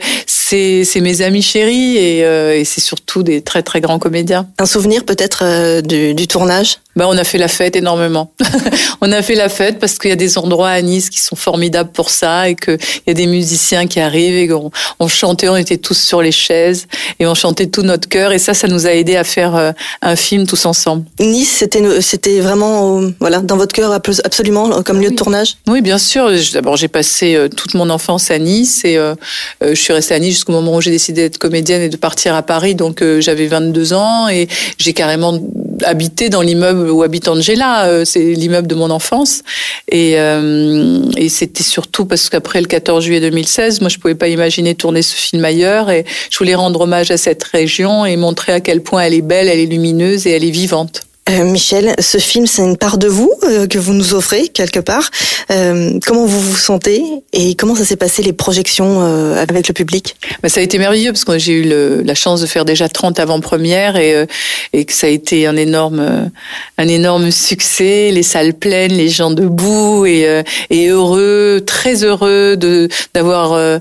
c'est 0.48 0.84
c'est 0.84 1.00
mes 1.00 1.22
amis 1.22 1.42
chéris 1.42 1.96
et, 1.96 2.18
et 2.20 2.64
c'est 2.64 2.80
surtout 2.80 3.22
des 3.22 3.42
très 3.42 3.62
très 3.62 3.80
grands 3.80 3.98
comédiens. 3.98 4.46
Un 4.58 4.66
souvenir 4.66 5.04
peut-être 5.04 5.80
du, 5.82 6.14
du 6.14 6.26
tournage? 6.28 6.78
Bah, 6.96 7.04
on 7.08 7.18
a 7.18 7.24
fait 7.24 7.36
la 7.36 7.48
fête 7.48 7.76
énormément. 7.76 8.32
on 9.02 9.12
a 9.12 9.20
fait 9.20 9.34
la 9.34 9.50
fête 9.50 9.78
parce 9.78 9.98
qu'il 9.98 10.08
y 10.08 10.12
a 10.14 10.16
des 10.16 10.38
endroits 10.38 10.70
à 10.70 10.80
Nice 10.80 11.10
qui 11.10 11.20
sont 11.20 11.36
formidables 11.36 11.90
pour 11.92 12.08
ça 12.08 12.48
et 12.48 12.54
qu'il 12.54 12.78
y 13.06 13.10
a 13.10 13.14
des 13.14 13.26
musiciens 13.26 13.86
qui 13.86 14.00
arrivent 14.00 14.36
et 14.36 14.48
qu'on 14.48 14.70
on 14.98 15.06
chantait, 15.06 15.50
on 15.50 15.56
était 15.56 15.76
tous 15.76 15.98
sur 15.98 16.22
les 16.22 16.32
chaises 16.32 16.86
et 17.18 17.26
on 17.26 17.34
chantait 17.34 17.66
tout 17.66 17.82
notre 17.82 18.08
cœur 18.08 18.32
et 18.32 18.38
ça, 18.38 18.54
ça 18.54 18.66
nous 18.66 18.86
a 18.86 18.92
aidé 18.92 19.16
à 19.16 19.24
faire 19.24 19.54
euh, 19.54 19.72
un 20.00 20.16
film 20.16 20.46
tous 20.46 20.64
ensemble. 20.64 21.04
Nice, 21.20 21.56
c'était 21.58 21.82
c'était 22.00 22.40
vraiment 22.40 23.02
voilà 23.20 23.40
dans 23.40 23.58
votre 23.58 23.74
cœur 23.74 23.92
absolument 23.92 24.82
comme 24.82 25.02
lieu 25.02 25.10
de 25.10 25.16
tournage? 25.16 25.58
Oui, 25.68 25.82
bien 25.82 25.98
sûr. 25.98 26.30
D'abord, 26.54 26.76
j'ai 26.76 26.88
passé 26.88 27.34
euh, 27.34 27.48
toute 27.48 27.74
mon 27.74 27.90
enfance 27.90 28.30
à 28.30 28.38
Nice 28.38 28.86
et 28.86 28.96
euh, 28.96 29.14
je 29.60 29.74
suis 29.74 29.92
restée 29.92 30.14
à 30.14 30.18
Nice 30.18 30.35
jusqu'au 30.36 30.52
moment 30.52 30.76
où 30.76 30.80
j'ai 30.80 30.92
décidé 30.92 31.22
d'être 31.22 31.38
comédienne 31.38 31.82
et 31.82 31.88
de 31.88 31.96
partir 31.96 32.34
à 32.34 32.42
Paris. 32.42 32.74
Donc 32.74 33.02
j'avais 33.18 33.46
22 33.46 33.92
ans 33.92 34.28
et 34.28 34.46
j'ai 34.78 34.92
carrément 34.92 35.40
habité 35.84 36.28
dans 36.28 36.42
l'immeuble 36.42 36.90
où 36.90 37.02
habite 37.02 37.28
Angela. 37.28 37.86
Euh, 37.86 38.04
c'est 38.04 38.20
l'immeuble 38.20 38.66
de 38.66 38.74
mon 38.74 38.90
enfance. 38.90 39.42
Et, 39.88 40.14
euh, 40.16 41.02
et 41.16 41.28
c'était 41.28 41.62
surtout 41.62 42.06
parce 42.06 42.28
qu'après 42.28 42.60
le 42.60 42.66
14 42.66 43.04
juillet 43.04 43.20
2016, 43.20 43.80
moi, 43.80 43.88
je 43.88 43.98
pouvais 43.98 44.14
pas 44.14 44.28
imaginer 44.28 44.74
tourner 44.74 45.02
ce 45.02 45.14
film 45.14 45.44
ailleurs. 45.44 45.90
Et 45.90 46.04
je 46.30 46.38
voulais 46.38 46.54
rendre 46.54 46.80
hommage 46.82 47.10
à 47.10 47.16
cette 47.16 47.44
région 47.44 48.04
et 48.06 48.16
montrer 48.16 48.52
à 48.52 48.60
quel 48.60 48.82
point 48.82 49.02
elle 49.02 49.14
est 49.14 49.22
belle, 49.22 49.48
elle 49.48 49.60
est 49.60 49.66
lumineuse 49.66 50.26
et 50.26 50.30
elle 50.30 50.44
est 50.44 50.50
vivante. 50.50 51.02
Euh, 51.28 51.42
Michel, 51.42 51.92
ce 51.98 52.18
film, 52.18 52.46
c'est 52.46 52.62
une 52.62 52.76
part 52.76 52.98
de 52.98 53.08
vous 53.08 53.32
euh, 53.42 53.66
que 53.66 53.78
vous 53.78 53.94
nous 53.94 54.14
offrez 54.14 54.46
quelque 54.46 54.78
part. 54.78 55.10
Euh, 55.50 55.98
comment 56.06 56.24
vous 56.24 56.40
vous 56.40 56.56
sentez 56.56 57.02
et 57.32 57.56
comment 57.56 57.74
ça 57.74 57.84
s'est 57.84 57.96
passé 57.96 58.22
les 58.22 58.32
projections 58.32 59.00
avec 59.36 59.66
le 59.66 59.74
public? 59.74 60.16
Bah, 60.42 60.48
Ça 60.48 60.60
a 60.60 60.62
été 60.62 60.78
merveilleux 60.78 61.12
parce 61.12 61.24
que 61.24 61.36
j'ai 61.36 61.54
eu 61.54 61.62
le, 61.64 62.02
la 62.02 62.14
chance 62.14 62.40
de 62.40 62.46
faire 62.46 62.64
déjà 62.64 62.88
30 62.88 63.18
avant-premières 63.18 63.96
et, 63.96 64.26
et 64.72 64.84
que 64.84 64.92
ça 64.92 65.08
a 65.08 65.10
été 65.10 65.46
un 65.46 65.56
énorme, 65.56 66.30
un 66.78 66.88
énorme 66.88 67.30
succès. 67.32 68.10
Les 68.12 68.22
salles 68.22 68.54
pleines, 68.54 68.92
les 68.92 69.08
gens 69.08 69.30
debout 69.30 70.06
et, 70.06 70.42
et 70.70 70.88
heureux, 70.88 71.62
très 71.66 72.04
heureux 72.04 72.56
de 72.56 72.88
d'avoir 73.14 73.80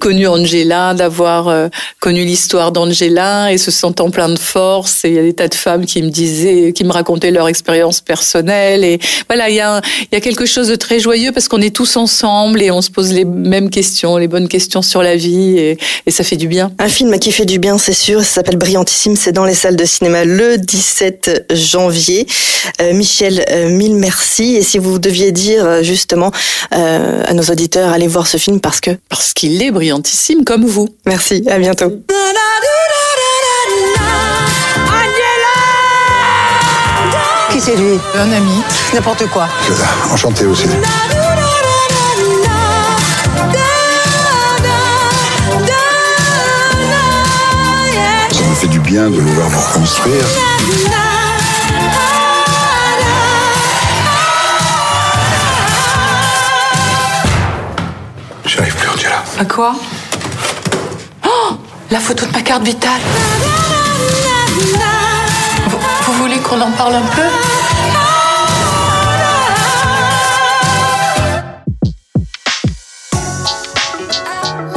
connu 0.00 0.26
Angela, 0.26 0.94
d'avoir 0.94 1.70
connu 2.00 2.24
l'histoire 2.24 2.72
d'Angela 2.72 3.52
et 3.52 3.58
se 3.58 3.70
sentant 3.70 4.10
plein 4.10 4.28
de 4.28 4.38
force. 4.38 5.04
Et 5.04 5.08
il 5.08 5.14
y 5.14 5.18
a 5.18 5.22
des 5.22 5.34
tas 5.34 5.48
de 5.48 5.54
femmes 5.54 5.84
qui 5.84 6.02
me 6.02 6.10
disaient 6.10 6.72
qui 6.78 6.84
me 6.84 6.92
racontaient 6.92 7.32
leur 7.32 7.48
expérience 7.48 8.00
personnelle. 8.00 8.84
Et 8.84 9.00
voilà, 9.26 9.48
il 9.50 9.56
y 9.56 9.60
a, 9.60 9.80
il 10.00 10.08
y 10.12 10.16
a 10.16 10.20
quelque 10.20 10.46
chose 10.46 10.68
de 10.68 10.76
très 10.76 11.00
joyeux 11.00 11.32
parce 11.32 11.48
qu'on 11.48 11.60
est 11.60 11.74
tous 11.74 11.96
ensemble 11.96 12.62
et 12.62 12.70
on 12.70 12.82
se 12.82 12.90
pose 12.90 13.12
les 13.12 13.24
mêmes 13.24 13.68
questions, 13.68 14.16
les 14.16 14.28
bonnes 14.28 14.46
questions 14.46 14.80
sur 14.80 15.02
la 15.02 15.16
vie 15.16 15.58
et, 15.58 15.76
et 16.06 16.10
ça 16.12 16.22
fait 16.22 16.36
du 16.36 16.46
bien. 16.46 16.70
Un 16.78 16.88
film 16.88 17.18
qui 17.18 17.32
fait 17.32 17.46
du 17.46 17.58
bien, 17.58 17.78
c'est 17.78 17.92
sûr. 17.92 18.20
Ça 18.20 18.34
s'appelle 18.34 18.58
Brillantissime. 18.58 19.16
C'est 19.16 19.32
dans 19.32 19.44
les 19.44 19.54
salles 19.54 19.74
de 19.74 19.84
cinéma 19.84 20.24
le 20.24 20.56
17 20.56 21.46
janvier. 21.50 22.28
Euh, 22.80 22.92
Michel, 22.92 23.44
euh, 23.50 23.70
mille 23.70 23.96
merci. 23.96 24.54
Et 24.54 24.62
si 24.62 24.78
vous 24.78 25.00
deviez 25.00 25.32
dire 25.32 25.64
euh, 25.64 25.82
justement 25.82 26.30
euh, 26.76 27.24
à 27.26 27.34
nos 27.34 27.42
auditeurs, 27.42 27.92
allez 27.92 28.06
voir 28.06 28.28
ce 28.28 28.36
film 28.36 28.60
parce 28.60 28.80
que 28.80 28.92
parce 29.08 29.34
qu'il 29.34 29.60
est 29.60 29.72
brillantissime 29.72 30.44
comme 30.44 30.64
vous. 30.64 30.88
Merci. 31.06 31.42
À 31.48 31.58
bientôt. 31.58 31.90
C'est 37.60 37.76
lui 37.76 37.98
Un 38.16 38.32
ami. 38.32 38.62
N'importe 38.94 39.26
quoi. 39.28 39.48
Enchanté 40.12 40.44
aussi. 40.46 40.68
Ça 48.32 48.44
me 48.44 48.54
fait 48.54 48.68
du 48.68 48.80
bien 48.80 49.10
de 49.10 49.16
vous 49.18 49.32
voir 49.34 49.48
vous 49.48 49.60
reconstruire. 49.60 50.24
J'arrive 58.44 58.74
plus, 58.76 58.88
Angela. 58.88 59.24
À 59.38 59.44
quoi? 59.44 59.74
Oh 61.26 61.56
La 61.90 62.00
photo 62.00 62.26
de 62.26 62.32
ma 62.32 62.42
carte 62.42 62.62
vitale 62.62 63.00
qu'on 66.48 66.60
en 66.60 66.70
parle 66.72 66.94
un 66.94 67.02
peu 67.02 67.22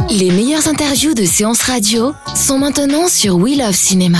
Les 0.09 0.31
meilleures 0.31 0.67
interviews 0.67 1.13
de 1.13 1.23
séances 1.23 1.61
radio 1.61 2.13
sont 2.35 2.57
maintenant 2.57 3.07
sur 3.07 3.35
We 3.35 3.57
Love 3.57 3.73
Cinéma. 3.73 4.19